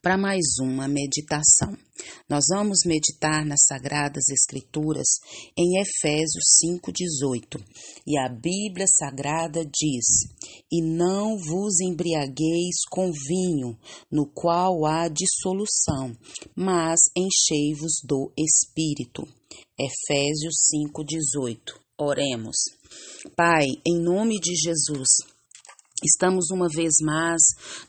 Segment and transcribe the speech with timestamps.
[0.00, 1.76] para mais uma meditação.
[2.28, 5.06] Nós vamos meditar nas Sagradas Escrituras
[5.56, 7.62] em Efésios 5,18.
[8.06, 10.04] E a Bíblia Sagrada diz:
[10.70, 13.78] E não vos embriagueis com vinho,
[14.10, 16.16] no qual há dissolução,
[16.56, 19.26] mas enchei-vos do Espírito.
[19.78, 21.82] Efésios 5,18.
[21.98, 22.56] Oremos.
[23.36, 25.08] Pai, em nome de Jesus,
[26.02, 27.40] Estamos uma vez mais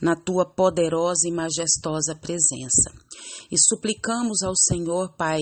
[0.00, 2.92] na tua poderosa e majestosa presença.
[3.50, 5.40] E suplicamos ao Senhor, Pai,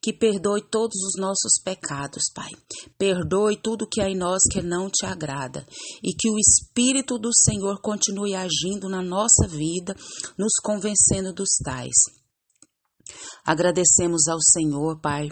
[0.00, 2.50] que perdoe todos os nossos pecados, Pai.
[2.96, 5.66] Perdoe tudo que há em nós que não te agrada.
[6.02, 9.94] E que o Espírito do Senhor continue agindo na nossa vida,
[10.38, 11.96] nos convencendo dos tais.
[13.44, 15.28] Agradecemos ao Senhor, Pai,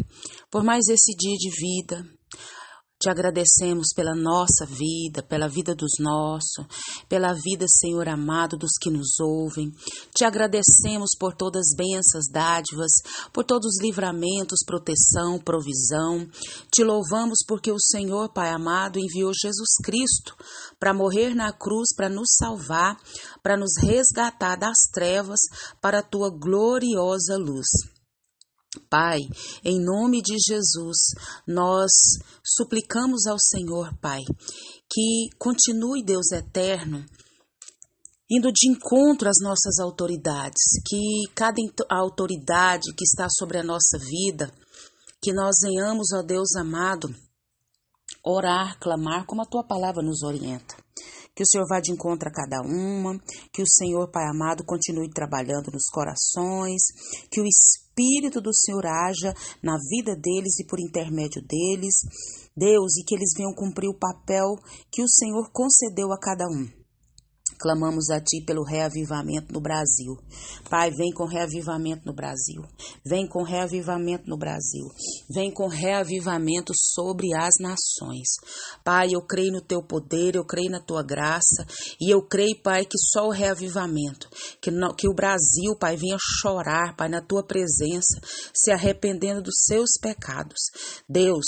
[0.51, 2.07] por mais esse dia de vida,
[3.05, 6.65] te agradecemos pela nossa vida, pela vida dos nossos,
[7.07, 9.71] pela vida, Senhor amado, dos que nos ouvem.
[10.17, 12.93] Te agradecemos por todas as bênçãos, dádivas,
[13.31, 16.27] por todos os livramentos, proteção, provisão.
[16.73, 20.35] Te louvamos porque o Senhor, Pai amado, enviou Jesus Cristo
[20.81, 22.97] para morrer na cruz, para nos salvar,
[23.43, 25.41] para nos resgatar das trevas
[25.79, 27.67] para a tua gloriosa luz.
[28.89, 29.21] Pai,
[29.65, 30.99] em nome de Jesus,
[31.47, 31.91] nós
[32.45, 34.21] suplicamos ao Senhor, Pai,
[34.91, 37.05] que continue, Deus eterno,
[38.31, 44.53] indo de encontro às nossas autoridades, que cada autoridade que está sobre a nossa vida,
[45.23, 47.15] que nós venhamos, ó Deus amado,
[48.23, 50.84] orar, clamar como a tua palavra nos orienta.
[51.35, 53.19] Que o Senhor vá de encontro a cada uma,
[53.53, 56.83] que o Senhor, Pai amado, continue trabalhando nos corações,
[57.31, 61.95] que o Espírito do Senhor haja na vida deles e por intermédio deles,
[62.57, 64.57] Deus, e que eles venham cumprir o papel
[64.93, 66.84] que o Senhor concedeu a cada um.
[67.59, 70.17] Clamamos a Ti pelo reavivamento no Brasil.
[70.69, 72.63] Pai, vem com reavivamento no Brasil.
[73.05, 74.87] Vem com reavivamento no Brasil.
[75.31, 78.29] Vem com reavivamento sobre as nações.
[78.85, 81.67] Pai, eu creio no Teu poder, eu creio na Tua graça.
[82.01, 84.29] E eu creio, Pai, que só o reavivamento,
[84.61, 88.21] que, que o Brasil, Pai, venha chorar, Pai, na Tua presença,
[88.55, 90.71] se arrependendo dos seus pecados.
[91.09, 91.45] Deus,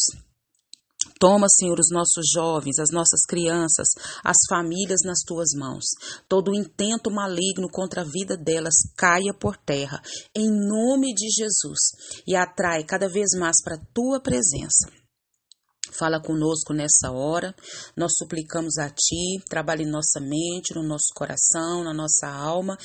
[1.19, 3.89] Toma, Senhor, os nossos jovens, as nossas crianças,
[4.23, 5.85] as famílias nas tuas mãos.
[6.29, 10.01] Todo intento maligno contra a vida delas caia por terra,
[10.35, 11.79] em nome de Jesus,
[12.27, 14.91] e atrai cada vez mais para a tua presença.
[15.93, 17.55] Fala conosco nessa hora,
[17.97, 22.77] nós suplicamos a Ti, trabalhe em nossa mente, no nosso coração, na nossa alma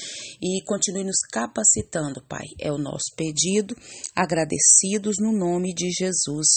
[0.41, 2.45] e continue nos capacitando, Pai.
[2.59, 3.75] É o nosso pedido,
[4.15, 6.47] agradecidos no nome de Jesus.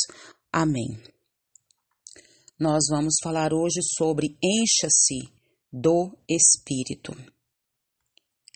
[0.52, 1.13] Amém.
[2.58, 5.28] Nós vamos falar hoje sobre encha-se
[5.72, 7.10] do Espírito.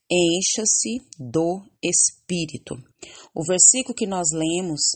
[0.09, 2.76] Encha-se do Espírito.
[3.34, 4.92] O versículo que nós lemos,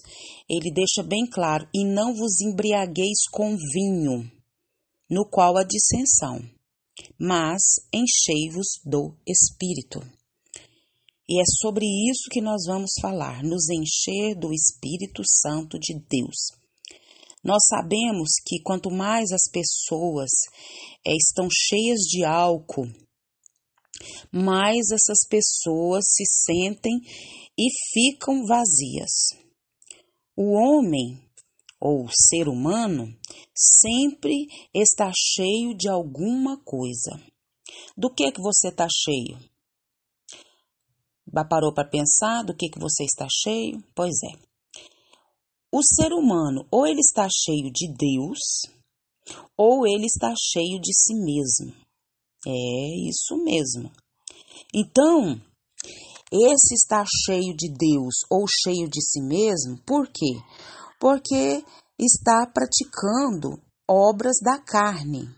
[0.49, 4.31] ele deixa bem claro: e não vos embriagueis com vinho,
[5.11, 6.39] no qual há dissensão,
[7.19, 7.61] mas
[7.93, 9.99] enchei-vos do Espírito.
[11.29, 16.62] E é sobre isso que nós vamos falar, nos encher do Espírito Santo de Deus.
[17.43, 20.31] Nós sabemos que quanto mais as pessoas
[21.05, 22.87] é, estão cheias de álcool,
[24.31, 27.01] mais essas pessoas se sentem
[27.59, 29.31] e ficam vazias.
[30.37, 31.21] O homem
[31.81, 33.13] ou o ser humano
[33.55, 37.21] sempre está cheio de alguma coisa.
[37.97, 39.39] Do que que você está cheio?
[41.49, 43.83] Parou para pensar do que que você está cheio?
[43.95, 44.52] Pois é.
[45.73, 48.39] O ser humano, ou ele está cheio de Deus,
[49.57, 51.75] ou ele está cheio de si mesmo.
[52.47, 53.91] É isso mesmo.
[54.75, 55.41] Então,
[56.31, 60.41] esse está cheio de Deus ou cheio de si mesmo, por quê?
[60.99, 61.65] Porque
[61.99, 65.29] está praticando obras da carne.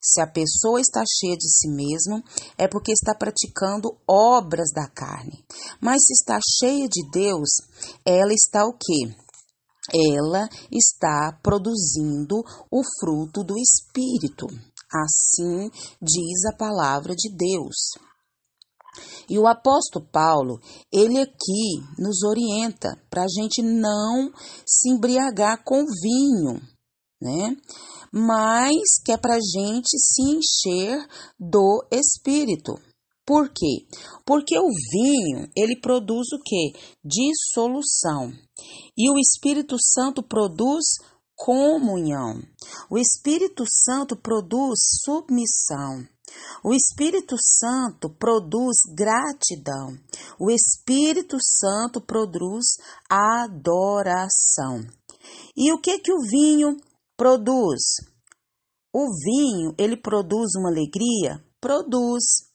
[0.00, 2.22] Se a pessoa está cheia de si mesmo,
[2.58, 5.44] é porque está praticando obras da carne.
[5.80, 7.48] Mas se está cheia de Deus,
[8.04, 9.23] ela está o quê?
[9.92, 14.46] Ela está produzindo o fruto do Espírito.
[14.92, 15.70] Assim
[16.00, 17.74] diz a palavra de Deus.
[19.28, 20.60] E o apóstolo Paulo,
[20.92, 24.30] ele aqui nos orienta para a gente não
[24.64, 26.60] se embriagar com vinho,
[27.20, 27.56] né?
[28.12, 31.04] Mas que é para a gente se encher
[31.38, 32.74] do Espírito.
[33.26, 33.86] Por quê?
[34.26, 36.78] Porque o vinho, ele produz o quê?
[37.02, 38.32] Dissolução.
[38.96, 40.84] E o Espírito Santo produz
[41.34, 42.42] comunhão.
[42.90, 46.06] O Espírito Santo produz submissão.
[46.62, 49.96] O Espírito Santo produz gratidão.
[50.38, 52.64] O Espírito Santo produz
[53.08, 54.80] adoração.
[55.56, 56.76] E o que que o vinho
[57.16, 57.82] produz?
[58.92, 61.42] O vinho, ele produz uma alegria?
[61.60, 62.53] Produz.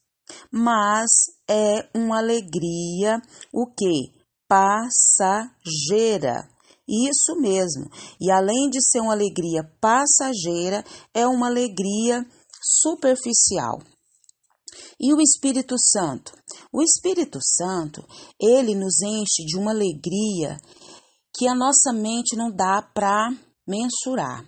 [0.52, 1.10] Mas
[1.50, 3.22] é uma alegria
[3.54, 4.14] o que?
[4.48, 6.48] Passageira.
[6.88, 7.90] Isso mesmo.
[8.20, 10.84] E além de ser uma alegria passageira,
[11.14, 12.26] é uma alegria
[12.62, 13.80] superficial.
[15.00, 16.34] E o Espírito Santo?
[16.74, 18.06] O Espírito Santo,
[18.40, 20.60] ele nos enche de uma alegria
[21.36, 23.30] que a nossa mente não dá para
[23.68, 24.44] mensurar.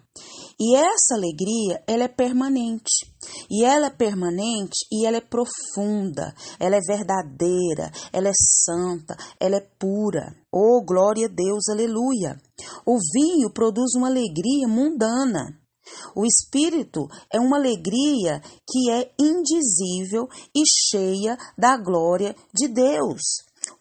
[0.64, 3.10] E essa alegria, ela é permanente.
[3.50, 9.56] E ela é permanente e ela é profunda, ela é verdadeira, ela é santa, ela
[9.56, 10.36] é pura.
[10.52, 12.40] Oh, glória a Deus, aleluia.
[12.86, 15.60] O vinho produz uma alegria mundana.
[16.16, 20.62] O espírito é uma alegria que é indizível e
[20.92, 23.22] cheia da glória de Deus.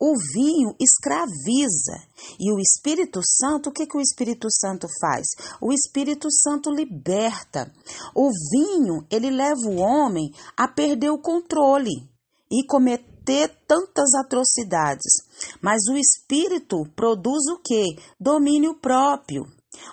[0.00, 2.02] O vinho escraviza.
[2.38, 5.26] E o Espírito Santo, o que, que o Espírito Santo faz?
[5.61, 7.70] O Espírito Santo liberta.
[8.14, 12.08] O vinho, ele leva o homem a perder o controle
[12.50, 15.12] e cometer tantas atrocidades.
[15.61, 17.85] Mas o Espírito produz o que?
[18.19, 19.44] Domínio próprio.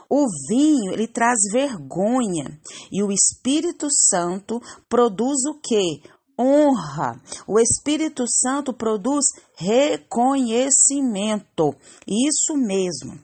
[0.09, 2.59] O vinho, ele traz vergonha.
[2.91, 6.01] E o Espírito Santo produz o que?
[6.37, 7.19] Honra.
[7.47, 9.25] O Espírito Santo produz
[9.55, 11.73] reconhecimento.
[12.07, 13.19] Isso mesmo.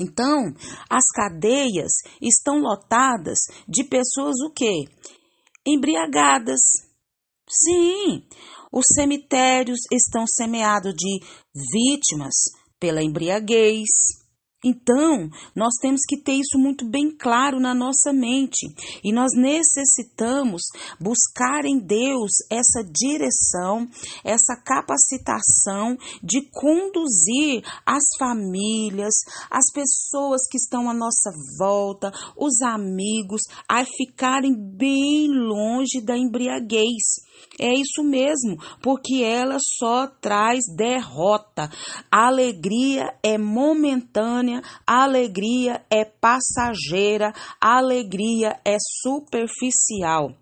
[0.00, 0.52] Então,
[0.90, 3.38] as cadeias estão lotadas
[3.68, 4.88] de pessoas o quê?
[5.64, 6.58] Embriagadas.
[7.48, 8.26] Sim,
[8.72, 11.20] os cemitérios estão semeados de
[11.54, 12.34] vítimas
[12.80, 14.23] pela embriaguez,
[14.64, 18.66] então, nós temos que ter isso muito bem claro na nossa mente
[19.04, 20.62] e nós necessitamos
[20.98, 23.86] buscar em Deus essa direção,
[24.24, 29.12] essa capacitação de conduzir as famílias,
[29.50, 37.22] as pessoas que estão à nossa volta, os amigos, a ficarem bem longe da embriaguez.
[37.58, 41.70] É isso mesmo, porque ela só traz derrota.
[42.10, 44.53] A alegria é momentânea,
[44.86, 50.34] a alegria é passageira, a alegria é superficial.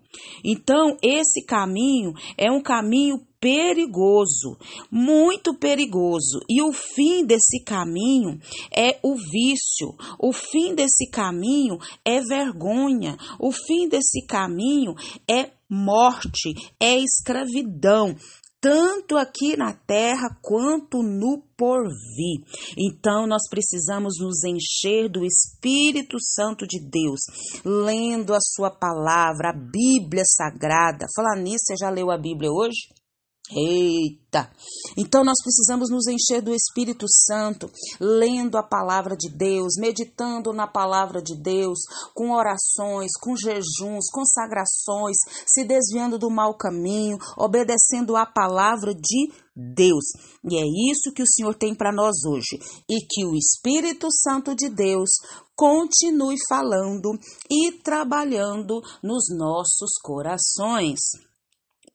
[0.44, 4.56] Então, esse caminho é um caminho perigoso,
[4.90, 6.40] muito perigoso.
[6.48, 8.38] E o fim desse caminho
[8.70, 14.94] é o vício, o fim desse caminho é vergonha, o fim desse caminho
[15.28, 18.14] é morte, é escravidão,
[18.62, 22.44] tanto aqui na terra quanto no porvir.
[22.78, 27.20] Então nós precisamos nos encher do Espírito Santo de Deus,
[27.64, 31.06] lendo a sua palavra, a Bíblia Sagrada.
[31.16, 33.01] Falar nisso, você já leu a Bíblia hoje?
[33.50, 34.50] Eita!
[34.96, 40.66] Então nós precisamos nos encher do Espírito Santo, lendo a palavra de Deus, meditando na
[40.66, 41.80] palavra de Deus,
[42.14, 45.16] com orações, com jejuns, consagrações,
[45.46, 50.04] se desviando do mau caminho, obedecendo a palavra de Deus.
[50.48, 52.58] E é isso que o Senhor tem para nós hoje.
[52.88, 55.10] E que o Espírito Santo de Deus
[55.54, 57.10] continue falando
[57.50, 61.00] e trabalhando nos nossos corações.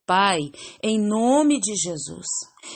[0.08, 0.40] Pai,
[0.82, 2.26] em nome de Jesus,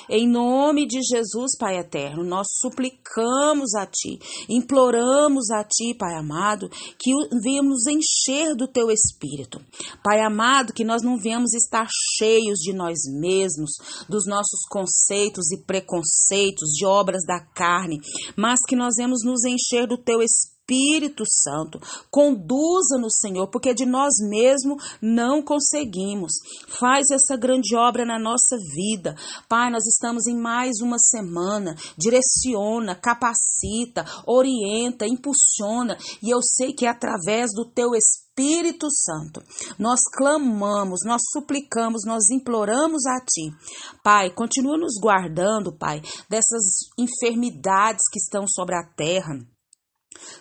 [0.10, 4.20] em nome de Jesus, Pai eterno, nós suplicamos a Ti,
[4.50, 6.70] imploramos a Ti, Pai amado,
[7.00, 7.12] que
[7.42, 9.62] venhamos encher do Teu Espírito.
[10.04, 13.72] Pai amado, que nós não venhamos estar cheios de nós mesmos,
[14.10, 18.02] dos nossos conceitos e preconceitos, de obras da carne,
[18.36, 21.80] mas que nós venhamos nos encher do Teu Espírito Espírito Santo.
[22.10, 26.32] Conduza-nos, Senhor, porque de nós mesmos não conseguimos.
[26.68, 29.16] Faz essa grande obra na nossa vida.
[29.50, 31.76] Pai, nós estamos em mais uma semana.
[31.98, 35.98] Direciona, capacita, orienta, impulsiona.
[36.24, 39.44] E eu sei que é através do teu Espírito Santo.
[39.78, 43.52] Nós clamamos, nós suplicamos, nós imploramos a Ti.
[44.02, 46.64] Pai, continua nos guardando, Pai, dessas
[46.98, 49.36] enfermidades que estão sobre a terra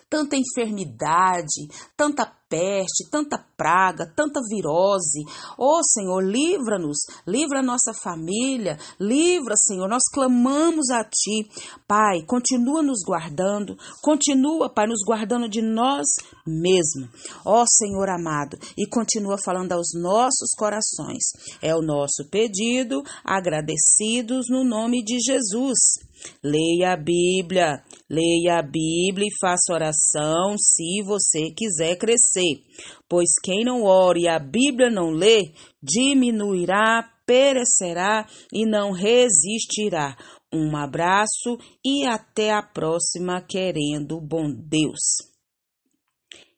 [0.09, 5.23] tanta enfermidade, tanta peste, tanta praga, tanta virose.
[5.57, 9.87] Ó oh, Senhor, livra-nos, livra a nossa família, livra, Senhor.
[9.87, 11.49] Nós clamamos a Ti.
[11.87, 16.05] Pai, continua nos guardando, continua, Pai, nos guardando de nós
[16.45, 17.07] mesmo.
[17.45, 21.23] Ó Senhor amado, e continua falando aos nossos corações.
[21.61, 25.77] É o nosso pedido, agradecidos no nome de Jesus.
[26.43, 27.81] Leia a Bíblia,
[28.11, 32.61] leia a Bíblia e faça oração se você quiser crescer.
[33.07, 40.17] Pois quem não ore e a Bíblia não lê, diminuirá, perecerá e não resistirá.
[40.53, 44.99] Um abraço e até a próxima, querendo bom Deus.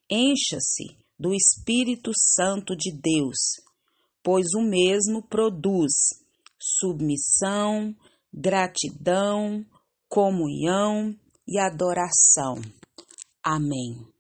[0.09, 3.61] Encha-se do Espírito Santo de Deus,
[4.23, 5.91] pois o mesmo produz
[6.59, 7.95] submissão,
[8.33, 9.63] gratidão,
[10.09, 11.15] comunhão
[11.47, 12.61] e adoração.
[13.43, 14.12] Amém.